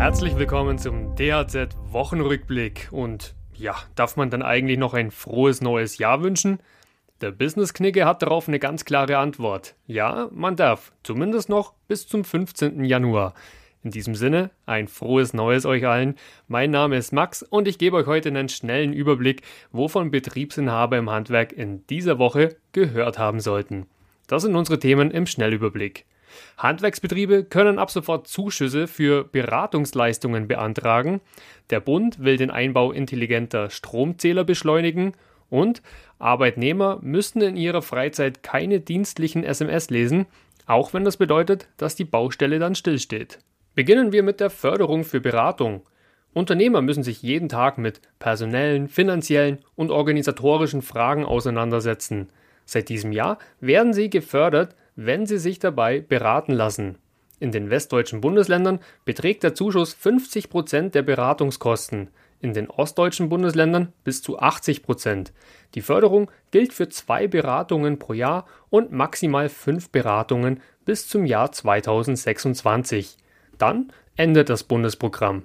Herzlich 0.00 0.34
willkommen 0.38 0.78
zum 0.78 1.14
DHZ 1.14 1.76
Wochenrückblick. 1.90 2.88
Und 2.90 3.34
ja, 3.52 3.76
darf 3.96 4.16
man 4.16 4.30
dann 4.30 4.40
eigentlich 4.40 4.78
noch 4.78 4.94
ein 4.94 5.10
frohes 5.10 5.60
neues 5.60 5.98
Jahr 5.98 6.22
wünschen? 6.22 6.58
Der 7.20 7.32
Business-Knicke 7.32 8.06
hat 8.06 8.22
darauf 8.22 8.48
eine 8.48 8.58
ganz 8.58 8.86
klare 8.86 9.18
Antwort. 9.18 9.74
Ja, 9.86 10.30
man 10.32 10.56
darf. 10.56 10.92
Zumindest 11.02 11.50
noch 11.50 11.74
bis 11.86 12.08
zum 12.08 12.24
15. 12.24 12.82
Januar. 12.82 13.34
In 13.84 13.90
diesem 13.90 14.14
Sinne, 14.14 14.50
ein 14.64 14.88
frohes 14.88 15.34
Neues 15.34 15.66
euch 15.66 15.86
allen. 15.86 16.14
Mein 16.48 16.70
Name 16.70 16.96
ist 16.96 17.12
Max 17.12 17.42
und 17.42 17.68
ich 17.68 17.76
gebe 17.76 17.98
euch 17.98 18.06
heute 18.06 18.30
einen 18.30 18.48
schnellen 18.48 18.94
Überblick, 18.94 19.42
wovon 19.70 20.10
Betriebsinhaber 20.10 20.96
im 20.96 21.10
Handwerk 21.10 21.52
in 21.52 21.86
dieser 21.88 22.18
Woche 22.18 22.56
gehört 22.72 23.18
haben 23.18 23.40
sollten. 23.40 23.86
Das 24.28 24.44
sind 24.44 24.56
unsere 24.56 24.78
Themen 24.78 25.10
im 25.10 25.26
Schnellüberblick. 25.26 26.06
Handwerksbetriebe 26.58 27.44
können 27.44 27.78
ab 27.78 27.90
sofort 27.90 28.26
Zuschüsse 28.26 28.86
für 28.86 29.24
Beratungsleistungen 29.24 30.48
beantragen. 30.48 31.20
Der 31.70 31.80
Bund 31.80 32.22
will 32.22 32.36
den 32.36 32.50
Einbau 32.50 32.92
intelligenter 32.92 33.70
Stromzähler 33.70 34.44
beschleunigen 34.44 35.12
und 35.48 35.82
Arbeitnehmer 36.18 36.98
müssen 37.02 37.42
in 37.42 37.56
ihrer 37.56 37.82
Freizeit 37.82 38.42
keine 38.42 38.80
dienstlichen 38.80 39.44
SMS 39.44 39.90
lesen, 39.90 40.26
auch 40.66 40.94
wenn 40.94 41.04
das 41.04 41.16
bedeutet, 41.16 41.68
dass 41.76 41.96
die 41.96 42.04
Baustelle 42.04 42.58
dann 42.58 42.74
stillsteht. 42.74 43.38
Beginnen 43.74 44.12
wir 44.12 44.22
mit 44.22 44.40
der 44.40 44.50
Förderung 44.50 45.04
für 45.04 45.20
Beratung. 45.20 45.82
Unternehmer 46.32 46.80
müssen 46.80 47.02
sich 47.02 47.22
jeden 47.22 47.48
Tag 47.48 47.78
mit 47.78 48.00
personellen, 48.18 48.88
finanziellen 48.88 49.58
und 49.74 49.90
organisatorischen 49.90 50.82
Fragen 50.82 51.24
auseinandersetzen. 51.24 52.28
Seit 52.64 52.88
diesem 52.88 53.10
Jahr 53.10 53.38
werden 53.60 53.92
sie 53.92 54.10
gefördert, 54.10 54.76
wenn 55.06 55.24
sie 55.24 55.38
sich 55.38 55.58
dabei 55.58 56.00
beraten 56.00 56.52
lassen. 56.52 56.98
In 57.38 57.52
den 57.52 57.70
westdeutschen 57.70 58.20
Bundesländern 58.20 58.80
beträgt 59.06 59.42
der 59.42 59.54
Zuschuss 59.54 59.94
50 59.94 60.50
Prozent 60.50 60.94
der 60.94 61.00
Beratungskosten, 61.00 62.10
in 62.38 62.52
den 62.52 62.68
ostdeutschen 62.68 63.30
Bundesländern 63.30 63.94
bis 64.04 64.22
zu 64.22 64.38
80 64.38 64.82
Prozent. 64.82 65.32
Die 65.74 65.80
Förderung 65.80 66.30
gilt 66.50 66.74
für 66.74 66.90
zwei 66.90 67.28
Beratungen 67.28 67.98
pro 67.98 68.12
Jahr 68.12 68.46
und 68.68 68.92
maximal 68.92 69.48
fünf 69.48 69.88
Beratungen 69.88 70.60
bis 70.84 71.08
zum 71.08 71.24
Jahr 71.24 71.50
2026. 71.50 73.16
Dann 73.56 73.92
endet 74.16 74.50
das 74.50 74.64
Bundesprogramm. 74.64 75.44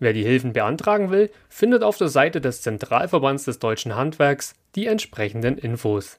Wer 0.00 0.14
die 0.14 0.24
Hilfen 0.24 0.52
beantragen 0.52 1.10
will, 1.10 1.30
findet 1.48 1.84
auf 1.84 1.96
der 1.96 2.08
Seite 2.08 2.40
des 2.40 2.60
Zentralverbands 2.62 3.44
des 3.44 3.60
deutschen 3.60 3.94
Handwerks 3.94 4.54
die 4.74 4.86
entsprechenden 4.86 5.58
Infos. 5.58 6.18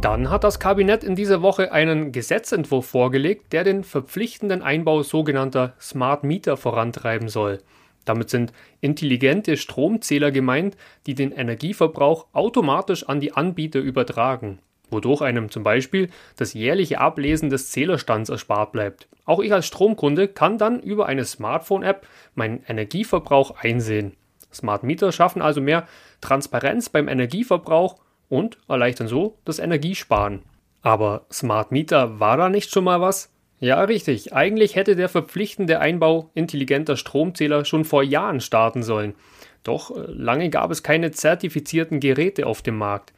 Dann 0.00 0.30
hat 0.30 0.44
das 0.44 0.58
Kabinett 0.58 1.04
in 1.04 1.14
dieser 1.14 1.42
Woche 1.42 1.72
einen 1.72 2.10
Gesetzentwurf 2.10 2.86
vorgelegt, 2.86 3.52
der 3.52 3.64
den 3.64 3.84
verpflichtenden 3.84 4.62
Einbau 4.62 5.02
sogenannter 5.02 5.74
Smart 5.78 6.24
Meter 6.24 6.56
vorantreiben 6.56 7.28
soll. 7.28 7.58
Damit 8.06 8.30
sind 8.30 8.52
intelligente 8.80 9.58
Stromzähler 9.58 10.30
gemeint, 10.30 10.76
die 11.06 11.14
den 11.14 11.32
Energieverbrauch 11.32 12.28
automatisch 12.32 13.06
an 13.08 13.20
die 13.20 13.34
Anbieter 13.34 13.80
übertragen 13.80 14.60
wodurch 14.90 15.22
einem 15.22 15.50
zum 15.50 15.62
Beispiel 15.62 16.08
das 16.36 16.54
jährliche 16.54 17.00
Ablesen 17.00 17.50
des 17.50 17.70
Zählerstands 17.70 18.30
erspart 18.30 18.72
bleibt. 18.72 19.08
Auch 19.24 19.40
ich 19.40 19.52
als 19.52 19.66
Stromkunde 19.66 20.28
kann 20.28 20.58
dann 20.58 20.80
über 20.80 21.06
eine 21.06 21.24
Smartphone-App 21.24 22.06
meinen 22.34 22.64
Energieverbrauch 22.66 23.52
einsehen. 23.62 24.16
Smart 24.52 24.82
Meter 24.82 25.12
schaffen 25.12 25.42
also 25.42 25.60
mehr 25.60 25.86
Transparenz 26.20 26.88
beim 26.88 27.08
Energieverbrauch 27.08 27.96
und 28.30 28.56
erleichtern 28.66 29.08
so 29.08 29.36
das 29.44 29.58
Energiesparen. 29.58 30.40
Aber 30.80 31.26
Smart 31.30 31.72
Meter 31.72 32.18
war 32.18 32.38
da 32.38 32.48
nicht 32.48 32.70
schon 32.70 32.84
mal 32.84 33.02
was? 33.02 33.30
Ja, 33.58 33.84
richtig. 33.84 34.32
Eigentlich 34.32 34.74
hätte 34.74 34.96
der 34.96 35.10
verpflichtende 35.10 35.80
Einbau 35.80 36.30
intelligenter 36.32 36.96
Stromzähler 36.96 37.66
schon 37.66 37.84
vor 37.84 38.02
Jahren 38.02 38.40
starten 38.40 38.82
sollen. 38.82 39.14
Doch 39.62 39.94
äh, 39.94 40.04
lange 40.06 40.48
gab 40.48 40.70
es 40.70 40.82
keine 40.82 41.10
zertifizierten 41.10 42.00
Geräte 42.00 42.46
auf 42.46 42.62
dem 42.62 42.78
Markt. 42.78 43.12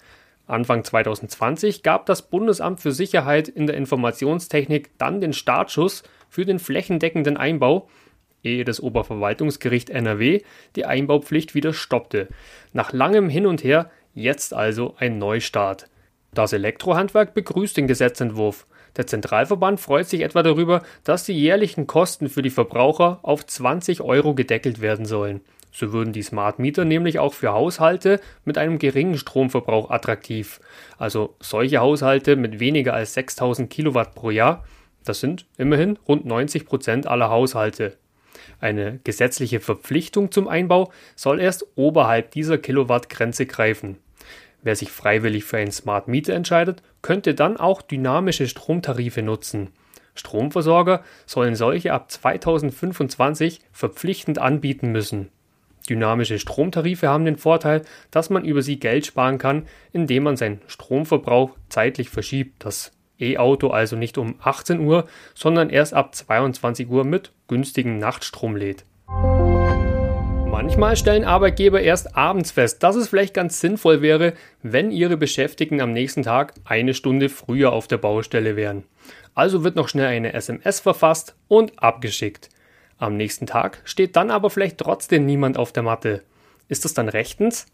Anfang 0.48 0.82
2020 0.82 1.84
gab 1.84 2.06
das 2.06 2.28
Bundesamt 2.28 2.80
für 2.80 2.90
Sicherheit 2.90 3.46
in 3.46 3.68
der 3.68 3.76
Informationstechnik 3.76 4.90
dann 4.98 5.20
den 5.20 5.32
Startschuss 5.32 6.02
für 6.28 6.44
den 6.44 6.58
flächendeckenden 6.58 7.36
Einbau, 7.36 7.88
ehe 8.42 8.64
das 8.64 8.80
Oberverwaltungsgericht 8.80 9.90
NRW 9.90 10.40
die 10.74 10.84
Einbaupflicht 10.84 11.54
wieder 11.54 11.72
stoppte. 11.72 12.26
Nach 12.72 12.92
langem 12.92 13.28
Hin 13.28 13.46
und 13.46 13.62
Her 13.62 13.90
jetzt 14.14 14.54
also 14.54 14.94
ein 14.98 15.18
Neustart. 15.18 15.88
Das 16.34 16.52
Elektrohandwerk 16.52 17.34
begrüßt 17.34 17.76
den 17.76 17.86
Gesetzentwurf. 17.86 18.66
Der 18.96 19.06
Zentralverband 19.06 19.80
freut 19.80 20.08
sich 20.08 20.20
etwa 20.20 20.42
darüber, 20.42 20.82
dass 21.04 21.24
die 21.24 21.38
jährlichen 21.38 21.86
Kosten 21.86 22.28
für 22.28 22.42
die 22.42 22.50
Verbraucher 22.50 23.20
auf 23.22 23.46
20 23.46 24.00
Euro 24.02 24.34
gedeckelt 24.34 24.80
werden 24.80 25.06
sollen. 25.06 25.40
So 25.72 25.92
würden 25.92 26.12
die 26.12 26.22
Smart 26.22 26.58
Meter 26.58 26.84
nämlich 26.84 27.18
auch 27.18 27.32
für 27.32 27.52
Haushalte 27.52 28.20
mit 28.44 28.58
einem 28.58 28.78
geringen 28.78 29.16
Stromverbrauch 29.16 29.90
attraktiv. 29.90 30.60
Also 30.98 31.34
solche 31.40 31.78
Haushalte 31.78 32.36
mit 32.36 32.60
weniger 32.60 32.92
als 32.92 33.14
6000 33.14 33.70
Kilowatt 33.70 34.14
pro 34.14 34.30
Jahr, 34.30 34.64
das 35.04 35.20
sind 35.20 35.46
immerhin 35.56 35.98
rund 36.06 36.26
90 36.26 36.66
Prozent 36.66 37.06
aller 37.06 37.30
Haushalte. 37.30 37.96
Eine 38.60 39.00
gesetzliche 39.04 39.60
Verpflichtung 39.60 40.30
zum 40.30 40.48
Einbau 40.48 40.92
soll 41.16 41.40
erst 41.40 41.66
oberhalb 41.74 42.30
dieser 42.30 42.58
Kilowattgrenze 42.58 43.46
greifen. 43.46 43.98
Wer 44.62 44.76
sich 44.76 44.90
freiwillig 44.90 45.44
für 45.44 45.58
ein 45.58 45.72
Smart 45.72 46.08
Meter 46.08 46.34
entscheidet, 46.34 46.82
könnte 47.02 47.34
dann 47.34 47.56
auch 47.56 47.82
dynamische 47.82 48.46
Stromtarife 48.46 49.22
nutzen. 49.22 49.70
Stromversorger 50.14 51.02
sollen 51.26 51.56
solche 51.56 51.92
ab 51.92 52.10
2025 52.10 53.60
verpflichtend 53.72 54.38
anbieten 54.38 54.92
müssen. 54.92 55.30
Dynamische 55.88 56.38
Stromtarife 56.38 57.08
haben 57.08 57.24
den 57.24 57.38
Vorteil, 57.38 57.82
dass 58.10 58.30
man 58.30 58.44
über 58.44 58.62
sie 58.62 58.78
Geld 58.78 59.06
sparen 59.06 59.38
kann, 59.38 59.66
indem 59.92 60.22
man 60.22 60.36
seinen 60.36 60.60
Stromverbrauch 60.68 61.56
zeitlich 61.68 62.08
verschiebt. 62.08 62.64
Das 62.64 62.92
E-Auto 63.22 63.68
also 63.68 63.96
nicht 63.96 64.18
um 64.18 64.34
18 64.42 64.80
Uhr, 64.80 65.06
sondern 65.34 65.70
erst 65.70 65.94
ab 65.94 66.14
22 66.14 66.88
Uhr 66.88 67.04
mit 67.04 67.32
günstigem 67.48 67.98
Nachtstrom 67.98 68.56
lädt. 68.56 68.84
Manchmal 70.50 70.96
stellen 70.96 71.24
Arbeitgeber 71.24 71.80
erst 71.80 72.16
abends 72.16 72.52
fest, 72.52 72.82
dass 72.82 72.94
es 72.94 73.08
vielleicht 73.08 73.34
ganz 73.34 73.60
sinnvoll 73.60 74.02
wäre, 74.02 74.34
wenn 74.62 74.90
ihre 74.90 75.16
Beschäftigten 75.16 75.80
am 75.80 75.92
nächsten 75.92 76.22
Tag 76.22 76.54
eine 76.64 76.94
Stunde 76.94 77.28
früher 77.30 77.72
auf 77.72 77.88
der 77.88 77.98
Baustelle 77.98 78.54
wären. 78.54 78.84
Also 79.34 79.64
wird 79.64 79.76
noch 79.76 79.88
schnell 79.88 80.06
eine 80.06 80.34
SMS 80.34 80.80
verfasst 80.80 81.34
und 81.48 81.82
abgeschickt. 81.82 82.48
Am 82.98 83.16
nächsten 83.16 83.46
Tag 83.46 83.80
steht 83.84 84.14
dann 84.14 84.30
aber 84.30 84.50
vielleicht 84.50 84.78
trotzdem 84.78 85.26
niemand 85.26 85.56
auf 85.56 85.72
der 85.72 85.82
Matte. 85.82 86.22
Ist 86.68 86.84
das 86.84 86.94
dann 86.94 87.08
rechtens? 87.08 87.66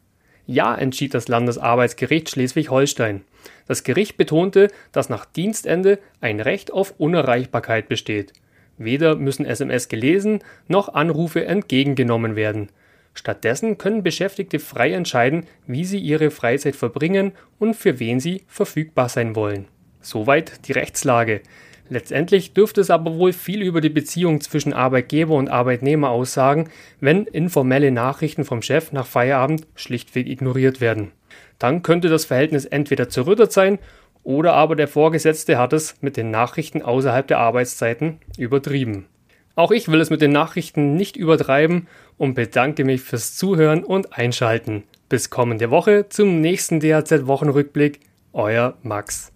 Ja, 0.50 0.74
entschied 0.74 1.12
das 1.12 1.28
Landesarbeitsgericht 1.28 2.30
Schleswig-Holstein. 2.30 3.20
Das 3.66 3.84
Gericht 3.84 4.16
betonte, 4.16 4.68
dass 4.92 5.10
nach 5.10 5.26
Dienstende 5.26 5.98
ein 6.22 6.40
Recht 6.40 6.72
auf 6.72 6.94
Unerreichbarkeit 6.96 7.86
besteht. 7.90 8.32
Weder 8.78 9.14
müssen 9.14 9.44
SMS 9.44 9.88
gelesen 9.88 10.38
noch 10.66 10.94
Anrufe 10.94 11.44
entgegengenommen 11.44 12.34
werden. 12.34 12.70
Stattdessen 13.12 13.76
können 13.76 14.02
Beschäftigte 14.02 14.58
frei 14.58 14.92
entscheiden, 14.94 15.44
wie 15.66 15.84
sie 15.84 15.98
ihre 15.98 16.30
Freizeit 16.30 16.76
verbringen 16.76 17.32
und 17.58 17.74
für 17.74 18.00
wen 18.00 18.18
sie 18.18 18.44
verfügbar 18.46 19.10
sein 19.10 19.36
wollen. 19.36 19.66
Soweit 20.00 20.66
die 20.66 20.72
Rechtslage. 20.72 21.42
Letztendlich 21.90 22.52
dürfte 22.52 22.80
es 22.80 22.90
aber 22.90 23.16
wohl 23.16 23.32
viel 23.32 23.62
über 23.62 23.80
die 23.80 23.88
Beziehung 23.88 24.40
zwischen 24.40 24.72
Arbeitgeber 24.72 25.34
und 25.34 25.48
Arbeitnehmer 25.48 26.10
aussagen, 26.10 26.68
wenn 27.00 27.24
informelle 27.24 27.90
Nachrichten 27.90 28.44
vom 28.44 28.60
Chef 28.62 28.92
nach 28.92 29.06
Feierabend 29.06 29.66
schlichtweg 29.74 30.26
ignoriert 30.26 30.80
werden. 30.80 31.12
Dann 31.58 31.82
könnte 31.82 32.08
das 32.08 32.26
Verhältnis 32.26 32.66
entweder 32.66 33.08
zerrüttert 33.08 33.52
sein 33.52 33.78
oder 34.22 34.52
aber 34.52 34.76
der 34.76 34.88
Vorgesetzte 34.88 35.56
hat 35.58 35.72
es 35.72 35.96
mit 36.02 36.16
den 36.16 36.30
Nachrichten 36.30 36.82
außerhalb 36.82 37.26
der 37.26 37.38
Arbeitszeiten 37.38 38.18
übertrieben. 38.36 39.06
Auch 39.54 39.72
ich 39.72 39.88
will 39.88 40.00
es 40.00 40.10
mit 40.10 40.20
den 40.20 40.30
Nachrichten 40.30 40.94
nicht 40.94 41.16
übertreiben 41.16 41.88
und 42.16 42.34
bedanke 42.34 42.84
mich 42.84 43.00
fürs 43.00 43.34
Zuhören 43.34 43.82
und 43.82 44.16
Einschalten. 44.16 44.84
Bis 45.08 45.30
kommende 45.30 45.70
Woche 45.70 46.06
zum 46.10 46.40
nächsten 46.40 46.80
DHZ 46.80 47.26
Wochenrückblick. 47.26 48.00
Euer 48.32 48.76
Max. 48.82 49.32